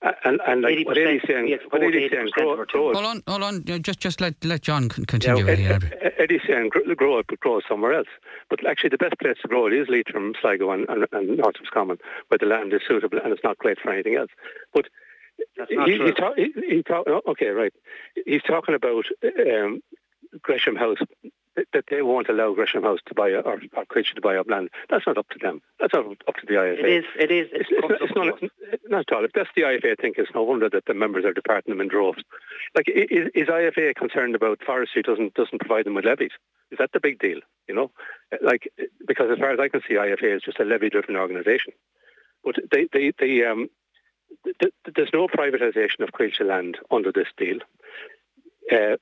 And, 0.02 0.40
and 0.46 0.62
like 0.62 0.86
what 0.86 0.98
Eddie's 0.98 1.22
saying, 1.26 1.58
what 1.70 1.82
Eddie's 1.82 2.12
saying, 2.12 2.30
grow, 2.32 2.64
grow 2.66 2.94
Hold 2.94 3.06
on, 3.06 3.24
hold 3.28 3.44
on. 3.44 3.64
Just, 3.82 4.00
just 4.00 4.22
let 4.22 4.36
let 4.44 4.62
John 4.62 4.90
continue. 4.90 5.46
Yeah, 5.46 5.52
Eddie, 5.52 5.90
Eddie's 6.20 6.42
saying 6.48 6.70
grow 6.70 7.20
it, 7.20 7.26
but 7.28 7.40
grow 7.40 7.62
somewhere 7.68 7.94
else. 7.94 8.08
But 8.50 8.66
actually, 8.68 8.90
the 8.90 8.98
best 8.98 9.18
place 9.20 9.38
to 9.42 9.48
grow 9.48 9.68
it 9.68 9.74
is 9.74 9.88
Leitrim, 9.90 10.34
Sligo, 10.40 10.72
and, 10.72 10.88
and, 10.90 11.08
and 11.12 11.38
North 11.38 11.56
Roscommon, 11.60 11.98
where 12.28 12.38
the 12.38 12.46
land 12.46 12.74
is 12.74 12.82
suitable 12.88 13.20
and 13.24 13.32
it's 13.34 13.44
not 13.44 13.58
great 13.58 13.80
for 13.80 13.92
anything 13.92 14.16
else. 14.16 14.32
But 14.74 14.88
he, 15.70 15.76
he, 15.76 16.12
talk, 16.12 16.36
he, 16.36 16.54
he 16.68 16.84
talk, 16.84 17.06
oh, 17.08 17.22
okay, 17.30 17.48
right. 17.48 17.74
He's 18.26 18.44
talking 18.44 18.76
about 18.76 19.06
um, 19.24 19.82
Gresham 20.42 20.76
House 20.76 21.00
that 21.56 21.86
they 21.90 22.02
won't 22.02 22.30
allow 22.30 22.54
Gresham 22.54 22.84
House 22.84 23.00
to 23.08 23.14
buy 23.14 23.30
or, 23.30 23.42
or 23.42 23.86
Coillte 23.86 24.14
to 24.16 24.22
buy 24.22 24.36
up 24.36 24.50
land. 24.50 24.70
That's 24.90 25.08
not 25.08 25.18
up 25.18 25.30
to 25.30 25.40
them. 25.40 25.62
That's 25.80 25.94
not 25.94 26.06
up 26.28 26.36
to 26.36 26.46
the 26.46 26.54
IFA. 26.54 26.80
It 26.80 26.86
is. 26.86 27.06
It 27.18 27.32
is. 27.32 27.48
It's, 27.52 27.70
it's, 27.72 28.02
it's 28.02 28.16
not, 28.16 28.42
not 28.90 29.00
at 29.10 29.16
all. 29.16 29.26
If 29.26 29.32
that's 29.34 29.50
the 29.56 29.64
IFA 29.64 29.92
I 29.94 30.02
think, 30.02 30.18
it's 30.18 30.32
no 30.36 30.44
wonder 30.44 30.70
that 30.70 30.86
the 30.86 30.94
members 30.94 31.26
are 31.26 31.34
departing 31.34 31.72
them 31.72 31.82
in 31.82 31.88
droves. 31.88 32.24
Like, 32.76 32.90
is, 32.90 33.30
is 33.34 33.48
IFA 33.48 33.96
concerned 33.96 34.36
about 34.36 34.60
forestry 34.66 35.02
doesn't 35.02 35.34
doesn't 35.34 35.60
provide 35.60 35.86
them 35.86 35.96
with 35.96 36.06
levies? 36.06 36.32
Is 36.72 36.78
that 36.80 36.92
the 36.92 37.00
big 37.00 37.20
deal? 37.20 37.40
You 37.68 37.76
know, 37.76 37.92
like 38.42 38.72
because 39.08 39.32
as 39.32 39.40
far 39.40 39.52
as 39.52 39.60
I 39.60 39.70
can 39.70 39.82
see, 39.88 39.96
IFA 39.96 40.36
is 40.36 40.42
just 40.44 40.60
a 40.60 40.66
levy-driven 40.66 41.16
organisation. 41.16 41.74
But 42.44 42.58
they, 42.72 42.88
they, 42.92 43.12
they 43.18 43.44
um, 43.46 43.70
th- 44.44 44.58
th- 44.60 44.96
there's 44.96 45.10
no 45.14 45.28
privatisation 45.28 46.02
of 46.02 46.12
Coillte 46.12 46.46
land 46.46 46.78
under 46.92 47.12
this 47.12 47.28
deal. 47.38 47.58
Uh, 48.72 48.98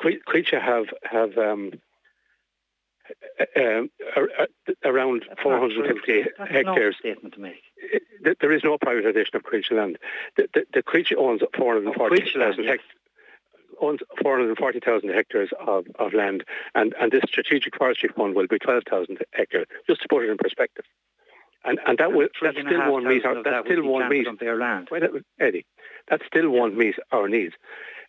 Coillte 0.00 0.60
have 0.60 0.86
have 1.02 1.36
um, 1.38 1.72
uh, 3.56 3.82
around 4.84 5.24
450 5.42 6.24
hectares. 6.48 6.96
statement 6.98 7.34
to 7.34 7.40
make. 7.40 7.62
There 8.40 8.52
is 8.52 8.64
no 8.64 8.78
privatisation 8.78 9.34
of 9.34 9.42
creature 9.42 9.74
land. 9.74 9.98
The, 10.36 10.48
the, 10.54 10.82
the 10.82 11.16
owns 11.18 11.42
440,000 11.56 12.64
hectares 12.64 12.80
owns 13.80 14.00
440,000 14.22 15.08
hectares 15.10 15.50
of, 15.66 15.86
of 15.98 16.14
land, 16.14 16.44
and, 16.74 16.94
and 16.98 17.10
this 17.10 17.22
strategic 17.26 17.76
forestry 17.76 18.08
fund 18.16 18.34
will 18.34 18.46
be 18.46 18.58
12,000 18.58 19.18
hectares, 19.32 19.66
just 19.86 20.00
to 20.02 20.08
put 20.08 20.24
it 20.24 20.30
in 20.30 20.36
perspective. 20.38 20.84
And, 21.64 21.80
and 21.86 21.98
that 21.98 22.12
will 22.12 22.28
that 22.42 22.54
still 22.54 22.90
won't 22.90 23.06
meet 23.06 23.24
our 23.24 23.42
that 23.42 23.64
still 23.64 23.82
won't 23.82 24.10
meet 24.10 24.26
their 24.38 24.56
land. 24.56 24.88
Eddie, 25.40 25.66
that 26.08 26.20
still 26.26 26.50
won't 26.50 26.76
meet 26.76 26.96
our 27.10 27.28
needs. 27.28 27.54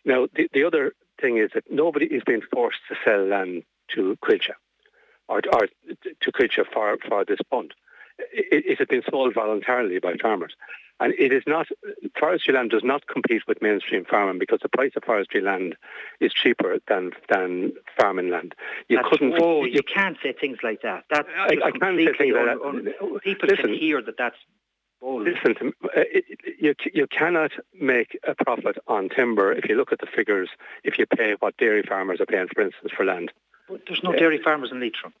Now, 0.04 0.28
the, 0.34 0.48
the 0.52 0.64
other 0.64 0.92
thing 1.20 1.38
is 1.38 1.50
that 1.54 1.64
nobody 1.70 2.06
is 2.06 2.22
being 2.24 2.42
forced 2.52 2.78
to 2.88 2.96
sell 3.04 3.24
land 3.24 3.62
to 3.94 4.16
Coillte 4.24 4.54
or, 5.28 5.40
or 5.52 5.68
to 6.20 6.32
Coillte 6.32 6.64
for, 6.72 6.96
for 7.08 7.24
this 7.24 7.38
fund. 7.50 7.74
It, 8.32 8.64
it 8.66 8.78
has 8.78 8.88
been 8.88 9.02
sold 9.10 9.34
voluntarily 9.34 9.98
by 9.98 10.14
farmers. 10.20 10.54
And 10.98 11.12
it 11.18 11.30
is 11.30 11.42
not, 11.46 11.66
forestry 12.18 12.54
land 12.54 12.70
does 12.70 12.82
not 12.82 13.06
compete 13.06 13.42
with 13.46 13.60
mainstream 13.60 14.06
farming 14.06 14.38
because 14.38 14.60
the 14.62 14.70
price 14.70 14.92
of 14.96 15.04
forestry 15.04 15.42
land 15.42 15.76
is 16.20 16.32
cheaper 16.32 16.78
than 16.88 17.10
than 17.28 17.72
farming 18.00 18.30
land. 18.30 18.54
You 18.88 18.96
That's, 18.96 19.08
couldn't. 19.10 19.34
Oh, 19.38 19.64
you, 19.64 19.72
you, 19.74 19.82
can't 19.82 20.16
say 20.22 20.32
things 20.32 20.58
like 20.62 20.80
that. 20.82 21.04
That's 21.10 21.28
I, 21.36 21.56
I 21.66 21.70
can't 21.70 21.98
say 21.98 22.12
things 22.16 22.34
like 22.34 22.46
that. 22.46 22.62
Un, 22.64 23.20
people 23.20 23.48
listen, 23.48 23.64
can 23.66 23.74
hear 23.74 24.00
that 24.00 24.14
that's. 24.16 24.36
Listen, 25.02 25.54
to, 25.56 25.72
uh, 25.96 26.02
you 26.58 26.74
you 26.92 27.06
cannot 27.06 27.52
make 27.78 28.18
a 28.26 28.34
profit 28.34 28.78
on 28.86 29.08
timber 29.08 29.52
if 29.52 29.68
you 29.68 29.76
look 29.76 29.92
at 29.92 30.00
the 30.00 30.06
figures. 30.06 30.48
If 30.84 30.98
you 30.98 31.06
pay 31.06 31.36
what 31.38 31.56
dairy 31.58 31.82
farmers 31.82 32.20
are 32.20 32.26
paying, 32.26 32.48
for 32.54 32.62
instance, 32.62 32.92
for 32.96 33.04
land. 33.04 33.32
But 33.68 33.82
there's 33.86 34.02
no 34.02 34.12
dairy 34.12 34.40
farmers 34.42 34.70
in 34.72 34.80
Leitrim. 34.80 35.12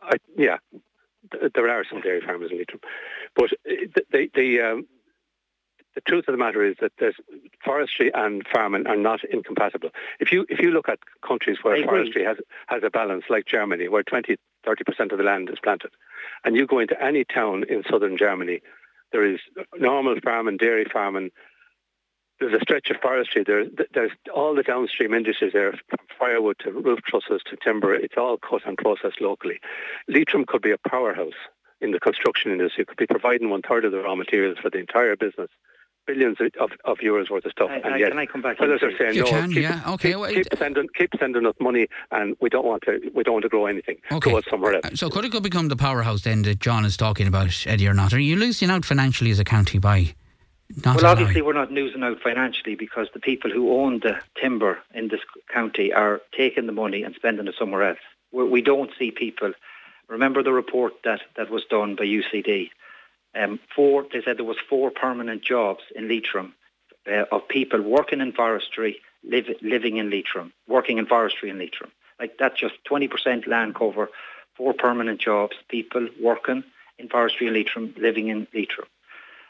I, 0.00 0.16
yeah, 0.36 0.58
there 1.54 1.68
are 1.68 1.84
some 1.90 2.00
dairy 2.00 2.20
farmers 2.20 2.50
in 2.50 2.58
Leitrim, 2.58 2.80
but 3.34 3.52
uh, 3.52 4.02
the 4.12 4.30
the 4.34 4.60
um, 4.60 4.86
the 5.98 6.10
truth 6.10 6.28
of 6.28 6.32
the 6.32 6.38
matter 6.38 6.64
is 6.64 6.76
that 6.80 6.92
there's 7.00 7.16
forestry 7.64 8.12
and 8.14 8.46
farming 8.46 8.86
are 8.86 8.96
not 8.96 9.24
incompatible. 9.24 9.90
If 10.20 10.30
you 10.30 10.46
if 10.48 10.60
you 10.60 10.70
look 10.70 10.88
at 10.88 11.00
countries 11.26 11.58
where 11.62 11.82
forestry 11.84 12.24
has 12.24 12.36
has 12.68 12.82
a 12.84 12.90
balance, 12.90 13.24
like 13.28 13.46
Germany, 13.46 13.88
where 13.88 14.04
20 14.04 14.36
30 14.64 14.84
percent 14.84 15.12
of 15.12 15.18
the 15.18 15.24
land 15.24 15.50
is 15.50 15.58
planted, 15.60 15.90
and 16.44 16.54
you 16.54 16.66
go 16.66 16.78
into 16.78 17.02
any 17.02 17.24
town 17.24 17.64
in 17.68 17.82
southern 17.90 18.16
Germany, 18.16 18.60
there 19.10 19.24
is 19.24 19.40
normal 19.76 20.16
farming, 20.22 20.58
dairy 20.58 20.84
farming. 20.84 21.30
There's 22.38 22.54
a 22.54 22.60
stretch 22.60 22.90
of 22.90 22.98
forestry. 23.02 23.42
There, 23.42 23.64
there's 23.92 24.12
all 24.32 24.54
the 24.54 24.62
downstream 24.62 25.12
industries 25.12 25.52
there, 25.52 25.72
from 25.72 26.06
firewood 26.16 26.60
to 26.60 26.70
roof 26.70 27.00
trusses 27.08 27.42
to 27.46 27.56
timber. 27.56 27.92
It's 27.92 28.14
all 28.16 28.38
cut 28.38 28.64
and 28.64 28.78
processed 28.78 29.20
locally. 29.20 29.58
Leitrim 30.06 30.44
could 30.46 30.62
be 30.62 30.70
a 30.70 30.88
powerhouse 30.88 31.40
in 31.80 31.90
the 31.90 31.98
construction 31.98 32.52
industry. 32.52 32.82
It 32.82 32.86
could 32.86 32.96
be 32.96 33.08
providing 33.08 33.50
one 33.50 33.62
third 33.62 33.84
of 33.84 33.90
the 33.90 33.98
raw 33.98 34.14
materials 34.14 34.58
for 34.62 34.70
the 34.70 34.78
entire 34.78 35.16
business 35.16 35.50
billions 36.08 36.38
of, 36.40 36.70
of 36.84 36.98
euros 36.98 37.30
worth 37.30 37.44
of 37.44 37.52
stuff. 37.52 37.70
I, 37.70 37.76
and 37.76 37.94
I, 37.94 37.98
yet, 37.98 38.10
can 38.10 38.18
I 38.18 38.26
come 38.26 38.42
back? 38.42 38.56
others 38.60 38.82
are 38.82 38.96
saying 38.98 39.14
you 39.14 39.22
no. 39.22 39.30
Can, 39.30 39.52
keep, 39.52 39.62
yeah. 39.62 39.82
Okay. 39.86 40.08
Keep, 40.10 40.18
well, 40.18 40.32
keep, 40.32 40.46
sending, 40.56 40.88
keep 40.96 41.10
sending 41.20 41.46
us 41.46 41.54
money, 41.60 41.86
and 42.10 42.36
we 42.40 42.48
don't 42.48 42.66
want 42.66 42.82
to. 42.84 42.98
We 43.14 43.22
don't 43.22 43.34
want 43.34 43.42
to 43.44 43.48
grow 43.48 43.66
anything. 43.66 43.96
Okay. 44.10 44.30
Go 44.30 44.40
somewhere 44.50 44.74
else. 44.74 44.98
So 44.98 45.10
could 45.10 45.24
it 45.24 45.32
could 45.32 45.42
become 45.42 45.68
the 45.68 45.76
powerhouse 45.76 46.22
then 46.22 46.42
that 46.42 46.58
John 46.60 46.84
is 46.84 46.96
talking 46.96 47.26
about, 47.26 47.66
Eddie, 47.66 47.86
or 47.86 47.94
not? 47.94 48.12
Are 48.12 48.18
you 48.18 48.36
losing 48.36 48.70
out 48.70 48.84
financially 48.84 49.30
as 49.30 49.38
a 49.38 49.44
county 49.44 49.78
by 49.78 50.14
not 50.84 50.96
Well, 50.96 51.04
allowing- 51.04 51.18
obviously, 51.18 51.42
we're 51.42 51.52
not 51.52 51.70
losing 51.70 52.02
out 52.02 52.20
financially 52.20 52.74
because 52.74 53.08
the 53.12 53.20
people 53.20 53.50
who 53.50 53.72
own 53.78 54.00
the 54.00 54.18
timber 54.40 54.78
in 54.94 55.08
this 55.08 55.20
county 55.52 55.92
are 55.92 56.20
taking 56.36 56.66
the 56.66 56.72
money 56.72 57.02
and 57.02 57.14
spending 57.14 57.46
it 57.46 57.54
somewhere 57.58 57.90
else. 57.90 57.98
We're, 58.32 58.46
we 58.46 58.62
don't 58.62 58.90
see 58.98 59.10
people. 59.10 59.52
Remember 60.08 60.42
the 60.42 60.52
report 60.52 60.94
that, 61.04 61.20
that 61.36 61.50
was 61.50 61.64
done 61.70 61.94
by 61.96 62.04
UCD. 62.04 62.70
Um, 63.34 63.60
four, 63.74 64.06
they 64.12 64.22
said 64.22 64.38
there 64.38 64.44
was 64.44 64.56
four 64.68 64.90
permanent 64.90 65.42
jobs 65.42 65.82
in 65.94 66.08
Leitrim 66.08 66.54
uh, 67.06 67.24
of 67.30 67.48
people 67.48 67.80
working 67.82 68.20
in 68.20 68.32
forestry, 68.32 69.00
live, 69.24 69.46
living 69.62 69.96
in 69.96 70.10
Leitrim, 70.10 70.52
working 70.66 70.98
in 70.98 71.06
forestry 71.06 71.50
in 71.50 71.58
Leitrim. 71.58 71.90
Like 72.18 72.36
that's 72.38 72.58
just 72.58 72.74
20% 72.90 73.46
land 73.46 73.74
cover, 73.74 74.10
four 74.56 74.74
permanent 74.74 75.20
jobs, 75.20 75.56
people 75.68 76.08
working 76.20 76.64
in 76.98 77.08
forestry 77.08 77.46
in 77.46 77.54
Leitrim, 77.54 77.94
living 77.96 78.28
in 78.28 78.46
Leitrim. 78.52 78.88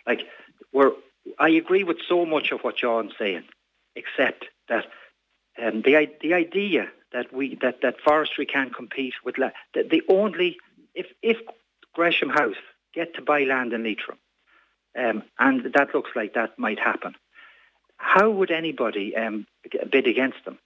Like 0.07 0.23
we're, 0.73 0.93
I 1.39 1.51
agree 1.51 1.85
with 1.85 1.99
so 2.07 2.27
much 2.27 2.53
of 2.53 2.61
what 2.61 2.77
John's 2.77 3.13
saying, 3.19 3.45
except 3.97 4.47
that 4.69 4.87
um, 5.63 5.83
the 5.83 6.11
the 6.21 6.35
idea 6.35 6.89
that 7.13 7.33
we 7.33 7.57
that, 7.63 7.81
that 7.83 8.01
forestry 8.01 8.47
can 8.47 8.71
compete 8.71 9.15
with 9.25 9.39
la- 9.39 9.51
the, 9.75 9.83
the 9.83 10.03
only 10.09 10.59
if 10.95 11.07
if 11.23 11.39
Gresham 11.95 12.29
House 12.29 12.57
get 12.95 13.15
to 13.15 13.23
buy 13.23 13.45
land 13.45 13.73
in 13.73 13.85
Leitrim, 13.85 14.19
um, 14.99 15.23
and 15.39 15.73
that 15.75 15.95
looks 15.95 16.11
like 16.15 16.35
that 16.35 16.59
might 16.59 16.79
happen. 16.79 17.15
How 17.97 18.31
would 18.31 18.51
anybody 18.51 19.17
um, 19.17 19.47
bid 19.91 20.07
against 20.07 20.45
them? 20.45 20.59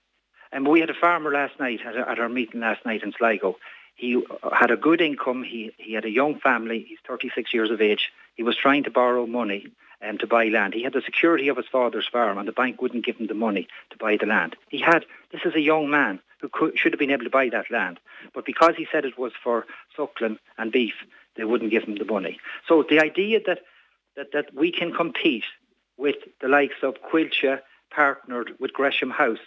And 0.51 0.67
we 0.67 0.79
had 0.79 0.91
a 0.91 0.95
farmer 0.95 1.31
last 1.31 1.59
night 1.59 1.79
at, 1.85 1.95
at 1.95 2.19
our 2.19 2.29
meeting 2.29 2.61
last 2.61 2.85
night 2.85 3.03
in 3.03 3.11
Sligo. 3.17 3.57
He 3.95 4.23
had 4.51 4.71
a 4.71 4.77
good 4.77 5.01
income. 5.01 5.43
He 5.43 5.71
he 5.77 5.93
had 5.93 6.05
a 6.05 6.09
young 6.09 6.39
family. 6.39 6.85
He's 6.87 6.99
36 7.07 7.53
years 7.53 7.71
of 7.71 7.81
age. 7.81 8.11
He 8.35 8.43
was 8.43 8.55
trying 8.55 8.83
to 8.83 8.91
borrow 8.91 9.27
money 9.27 9.67
um, 10.01 10.17
to 10.19 10.27
buy 10.27 10.45
land. 10.45 10.73
He 10.73 10.83
had 10.83 10.93
the 10.93 11.01
security 11.01 11.47
of 11.47 11.57
his 11.57 11.67
father's 11.71 12.07
farm, 12.07 12.37
and 12.37 12.47
the 12.47 12.51
bank 12.51 12.81
wouldn't 12.81 13.05
give 13.05 13.17
him 13.17 13.27
the 13.27 13.33
money 13.33 13.67
to 13.91 13.97
buy 13.97 14.17
the 14.17 14.25
land. 14.25 14.55
He 14.69 14.79
had. 14.79 15.05
This 15.31 15.41
is 15.45 15.55
a 15.55 15.61
young 15.61 15.89
man 15.89 16.19
who 16.39 16.49
could, 16.49 16.77
should 16.77 16.91
have 16.91 16.99
been 16.99 17.11
able 17.11 17.23
to 17.23 17.29
buy 17.29 17.49
that 17.49 17.71
land, 17.71 17.99
but 18.33 18.45
because 18.45 18.75
he 18.77 18.87
said 18.91 19.05
it 19.05 19.17
was 19.17 19.31
for 19.43 19.65
suckling 19.95 20.37
and 20.57 20.71
beef, 20.71 20.93
they 21.35 21.43
wouldn't 21.43 21.71
give 21.71 21.85
them 21.85 21.95
the 21.97 22.05
money. 22.05 22.39
So 22.67 22.83
the 22.87 22.99
idea 22.99 23.39
that 23.47 23.59
that, 24.15 24.27
that 24.33 24.53
we 24.53 24.71
can 24.71 24.93
compete 24.93 25.45
with 25.97 26.15
the 26.41 26.47
likes 26.47 26.75
of 26.83 26.95
Coillte 27.11 27.59
partnered 27.93 28.51
with 28.59 28.73
Gresham 28.73 29.09
House 29.09 29.39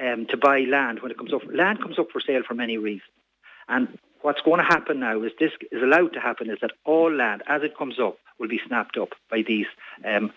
um, 0.00 0.26
to 0.26 0.36
buy 0.36 0.60
land 0.60 1.00
when 1.00 1.10
it 1.10 1.18
comes 1.18 1.32
up. 1.32 1.42
Land 1.52 1.80
comes 1.80 1.98
up 1.98 2.10
for 2.12 2.20
sale 2.20 2.42
for 2.46 2.54
many 2.54 2.78
reasons. 2.78 3.10
And 3.68 3.98
what's 4.22 4.40
going 4.42 4.58
to 4.58 4.64
happen 4.64 5.00
now 5.00 5.22
is 5.22 5.32
this 5.38 5.52
is 5.70 5.82
allowed 5.82 6.12
to 6.14 6.20
happen 6.20 6.50
is 6.50 6.58
that 6.60 6.72
all 6.84 7.12
land, 7.12 7.42
as 7.46 7.62
it 7.62 7.76
comes 7.76 7.98
up, 8.00 8.18
will 8.38 8.48
be 8.48 8.60
snapped 8.66 8.96
up 8.96 9.10
by 9.30 9.42
these 9.42 9.66
um, 10.04 10.32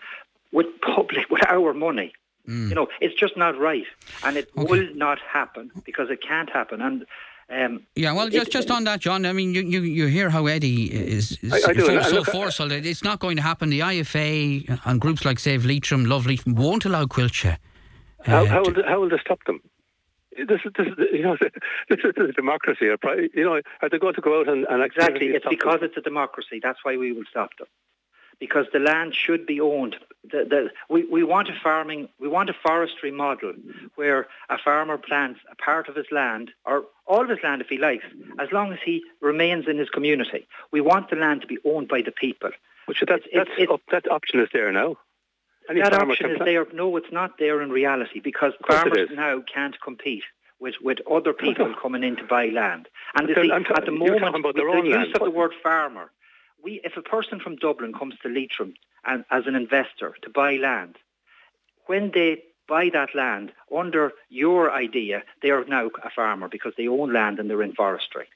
with 0.52 0.66
public, 0.80 1.28
with 1.30 1.44
our 1.48 1.74
money. 1.74 2.12
You 2.70 2.74
know, 2.74 2.88
it's 3.00 3.14
just 3.14 3.36
not 3.36 3.58
right, 3.58 3.84
and 4.22 4.38
it 4.38 4.48
Okay. 4.56 4.66
will 4.68 4.88
not 4.94 5.18
happen 5.20 5.70
because 5.84 6.08
it 6.10 6.22
can't 6.22 6.48
happen. 6.48 6.80
And 6.80 7.04
um, 7.50 7.80
Yeah, 7.96 8.12
well, 8.12 8.28
just 8.28 8.48
it- 8.48 8.52
just 8.52 8.70
on 8.70 8.84
that, 8.84 9.00
John. 9.00 9.24
I 9.26 9.32
mean, 9.32 9.54
you, 9.54 9.62
you, 9.62 9.80
you 9.80 10.06
hear 10.06 10.30
how 10.30 10.46
Eddie 10.46 10.84
is, 10.92 11.38
is 11.42 11.52
I- 11.52 11.70
I 11.70 11.72
do, 11.72 11.80
so, 11.86 12.02
so 12.02 12.24
forceful. 12.24 12.68
that 12.68 12.84
It's 12.84 13.02
not 13.04 13.18
going 13.20 13.36
to 13.36 13.42
happen. 13.42 13.70
The 13.70 13.80
IFA 13.80 14.80
and 14.84 15.00
groups 15.00 15.24
like 15.24 15.38
Save 15.38 15.64
Leitrim, 15.64 16.04
Love 16.04 16.26
Leitrim 16.26 16.54
won't 16.54 16.84
allow 16.84 17.04
Coillte. 17.06 17.56
How, 18.24 18.42
uh, 18.42 18.46
how, 18.46 18.62
to- 18.62 18.72
will, 18.72 18.82
how 18.88 19.00
will 19.00 19.08
they 19.08 19.18
stop 19.18 19.42
them? 19.44 19.60
This 20.36 20.60
is, 20.64 20.72
this 20.76 20.86
is, 20.86 20.94
you 21.12 21.22
know, 21.22 21.36
this 21.88 21.98
is 22.04 22.12
a 22.16 22.32
democracy. 22.32 22.86
a 22.88 22.96
pri- 22.98 23.28
You 23.34 23.44
know, 23.44 23.60
are 23.82 23.88
they 23.88 23.98
going 23.98 24.14
to 24.14 24.20
go 24.20 24.40
out 24.40 24.48
and, 24.48 24.66
and 24.70 24.82
Exactly. 24.82 25.28
It's 25.28 25.46
because 25.48 25.80
them? 25.80 25.84
it's 25.88 25.96
a 25.96 26.00
democracy. 26.00 26.60
That's 26.62 26.78
why 26.84 26.96
we 26.96 27.12
will 27.12 27.24
stop 27.30 27.50
them. 27.58 27.66
Because 28.38 28.66
the 28.72 28.78
land 28.78 29.14
should 29.16 29.46
be 29.46 29.60
owned. 29.60 29.96
The, 30.30 30.44
the, 30.44 30.70
we, 30.88 31.04
we 31.04 31.22
want 31.22 31.48
a 31.48 31.54
farming, 31.62 32.08
we 32.20 32.28
want 32.28 32.50
a 32.50 32.54
forestry 32.54 33.10
model 33.10 33.54
where 33.94 34.26
a 34.48 34.58
farmer 34.58 34.98
plants 34.98 35.40
a 35.50 35.56
part 35.56 35.88
of 35.88 35.94
his 35.96 36.06
land, 36.10 36.50
or 36.64 36.84
all 37.06 37.22
of 37.22 37.28
his 37.28 37.38
land 37.42 37.62
if 37.62 37.68
he 37.68 37.78
likes, 37.78 38.04
as 38.38 38.48
long 38.52 38.72
as 38.72 38.78
he 38.84 39.02
remains 39.20 39.66
in 39.68 39.78
his 39.78 39.88
community. 39.88 40.46
We 40.70 40.80
want 40.80 41.10
the 41.10 41.16
land 41.16 41.40
to 41.42 41.46
be 41.46 41.58
owned 41.64 41.88
by 41.88 42.02
the 42.02 42.12
people. 42.12 42.50
Which 42.86 43.02
that's, 43.06 43.24
it's- 43.32 43.68
up, 43.70 43.80
that 43.90 44.10
option 44.10 44.40
is 44.40 44.48
there 44.52 44.72
now. 44.72 44.96
Any 45.68 45.82
that 45.82 45.92
option 45.92 46.30
is 46.30 46.38
there. 46.38 46.66
No, 46.72 46.96
it's 46.96 47.12
not 47.12 47.38
there 47.38 47.60
in 47.60 47.70
reality 47.70 48.20
because 48.20 48.54
farmers 48.66 49.10
now 49.14 49.42
can't 49.52 49.78
compete 49.82 50.24
with, 50.60 50.74
with 50.82 50.98
other 51.10 51.32
people 51.32 51.74
coming 51.80 52.02
in 52.02 52.16
to 52.16 52.24
buy 52.24 52.46
land. 52.46 52.88
And 53.14 53.28
see, 53.28 53.50
at 53.50 53.84
the 53.84 53.92
moment, 53.92 54.22
about 54.22 54.44
with 54.44 54.56
their 54.56 54.70
the 54.70 54.88
use 54.88 54.94
land. 54.94 55.14
of 55.14 55.22
the 55.22 55.30
word 55.30 55.52
farmer, 55.62 56.10
we, 56.62 56.80
if 56.84 56.96
a 56.96 57.02
person 57.02 57.40
from 57.40 57.56
Dublin 57.56 57.92
comes 57.92 58.14
to 58.22 58.28
Leitrim 58.28 58.74
and, 59.04 59.24
as 59.30 59.46
an 59.46 59.54
investor 59.54 60.14
to 60.22 60.30
buy 60.30 60.56
land, 60.56 60.96
when 61.86 62.10
they 62.12 62.42
buy 62.68 62.90
that 62.92 63.14
land 63.14 63.52
under 63.74 64.12
your 64.28 64.70
idea, 64.70 65.22
they 65.42 65.50
are 65.50 65.64
now 65.64 65.90
a 66.04 66.10
farmer 66.10 66.48
because 66.48 66.74
they 66.76 66.86
own 66.86 67.12
land 67.12 67.38
and 67.38 67.48
they're 67.48 67.62
in 67.62 67.74
forestry. 67.74 68.26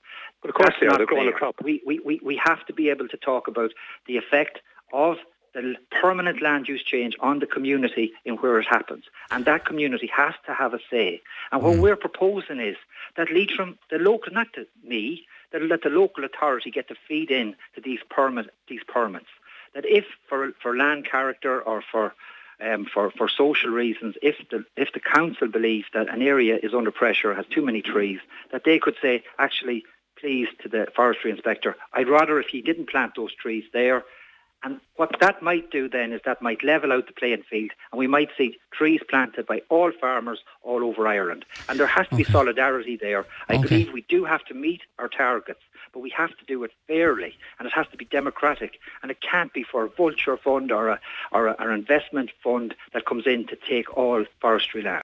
But 0.40 0.48
of 0.48 0.54
course 0.54 0.70
That's 0.70 0.80
they 0.80 0.86
are. 0.86 0.90
not 0.90 0.98
They're 0.98 1.06
growing 1.06 1.28
a 1.28 1.32
crop. 1.32 1.56
We, 1.62 1.82
we, 1.86 2.00
we, 2.00 2.20
we 2.24 2.40
have 2.42 2.64
to 2.66 2.72
be 2.72 2.88
able 2.88 3.08
to 3.08 3.16
talk 3.16 3.46
about 3.46 3.72
the 4.06 4.16
effect 4.16 4.60
of 4.92 5.18
the 5.54 5.76
permanent 6.00 6.40
land 6.40 6.66
use 6.66 6.82
change 6.82 7.14
on 7.20 7.38
the 7.38 7.46
community 7.46 8.12
in 8.24 8.36
where 8.36 8.58
it 8.58 8.66
happens. 8.66 9.04
And 9.30 9.44
that 9.44 9.66
community 9.66 10.10
has 10.14 10.34
to 10.46 10.54
have 10.54 10.72
a 10.72 10.78
say. 10.90 11.20
And 11.50 11.62
what 11.62 11.76
mm. 11.76 11.80
we're 11.80 11.96
proposing 11.96 12.58
is 12.58 12.76
that 13.16 13.30
Leitrim, 13.30 13.78
the 13.90 13.98
local, 13.98 14.32
not 14.32 14.52
to 14.54 14.66
me, 14.82 15.26
that 15.52 15.62
let 15.62 15.82
the 15.82 15.88
local 15.88 16.24
authority 16.24 16.70
get 16.70 16.88
to 16.88 16.94
feed 17.08 17.30
in 17.30 17.54
to 17.74 17.80
these 17.80 18.00
permit, 18.10 18.50
these 18.68 18.82
permits. 18.86 19.26
That 19.74 19.84
if 19.86 20.04
for, 20.28 20.52
for 20.60 20.76
land 20.76 21.06
character 21.10 21.60
or 21.60 21.82
for 21.90 22.14
um, 22.60 22.84
for, 22.84 23.10
for 23.10 23.28
social 23.28 23.70
reasons, 23.70 24.14
if 24.22 24.36
the 24.50 24.64
if 24.76 24.92
the 24.92 25.00
council 25.00 25.48
believes 25.48 25.86
that 25.94 26.08
an 26.08 26.22
area 26.22 26.58
is 26.62 26.74
under 26.74 26.90
pressure, 26.90 27.34
has 27.34 27.46
too 27.46 27.62
many 27.62 27.82
trees, 27.82 28.20
that 28.52 28.62
they 28.64 28.78
could 28.78 28.94
say, 29.02 29.24
actually, 29.38 29.84
please 30.18 30.48
to 30.62 30.68
the 30.68 30.86
forestry 30.94 31.30
inspector, 31.30 31.76
I'd 31.92 32.08
rather 32.08 32.38
if 32.38 32.46
he 32.48 32.62
didn't 32.62 32.90
plant 32.90 33.12
those 33.16 33.34
trees 33.34 33.64
there. 33.72 34.04
And 34.64 34.80
what 34.96 35.10
that 35.20 35.42
might 35.42 35.70
do 35.70 35.88
then 35.88 36.12
is 36.12 36.20
that 36.24 36.40
might 36.42 36.62
level 36.62 36.92
out 36.92 37.06
the 37.06 37.12
playing 37.12 37.42
field, 37.50 37.70
and 37.90 37.98
we 37.98 38.06
might 38.06 38.30
see 38.38 38.58
trees 38.72 39.00
planted 39.08 39.46
by 39.46 39.62
all 39.68 39.90
farmers 39.90 40.40
all 40.62 40.84
over 40.84 41.06
Ireland. 41.06 41.44
And 41.68 41.78
there 41.80 41.86
has 41.86 42.06
to 42.08 42.16
be 42.16 42.24
solidarity 42.24 42.96
there. 42.96 43.26
I 43.48 43.54
Okay. 43.54 43.62
believe 43.68 43.92
we 43.92 44.02
do 44.02 44.24
have 44.24 44.44
to 44.46 44.54
meet 44.54 44.82
our 44.98 45.08
targets, 45.08 45.60
but 45.92 46.00
we 46.00 46.10
have 46.10 46.30
to 46.38 46.44
do 46.46 46.62
it 46.64 46.70
fairly, 46.86 47.34
and 47.58 47.66
it 47.66 47.72
has 47.74 47.86
to 47.88 47.96
be 47.96 48.04
democratic, 48.04 48.78
and 49.02 49.10
it 49.10 49.18
can't 49.20 49.52
be 49.52 49.62
for 49.64 49.84
a 49.84 49.88
vulture 49.88 50.36
fund 50.36 50.70
or 50.70 50.88
a 50.88 51.00
or 51.32 51.48
a, 51.48 51.52
or 51.58 51.70
an 51.70 51.78
investment 51.78 52.30
fund 52.42 52.74
that 52.92 53.04
comes 53.04 53.26
in 53.26 53.46
to 53.48 53.56
take 53.56 53.94
all 53.96 54.24
forestry 54.40 54.82
land. 54.82 55.00